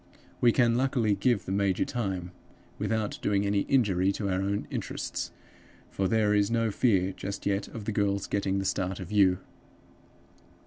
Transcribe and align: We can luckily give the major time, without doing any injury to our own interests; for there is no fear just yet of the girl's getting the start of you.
We 0.41 0.51
can 0.51 0.73
luckily 0.75 1.13
give 1.13 1.45
the 1.45 1.51
major 1.51 1.85
time, 1.85 2.31
without 2.79 3.19
doing 3.21 3.45
any 3.45 3.59
injury 3.69 4.11
to 4.13 4.29
our 4.31 4.41
own 4.41 4.67
interests; 4.71 5.31
for 5.91 6.07
there 6.07 6.33
is 6.33 6.49
no 6.49 6.71
fear 6.71 7.11
just 7.13 7.45
yet 7.45 7.67
of 7.67 7.85
the 7.85 7.91
girl's 7.91 8.25
getting 8.25 8.57
the 8.57 8.65
start 8.65 8.99
of 8.99 9.11
you. 9.11 9.37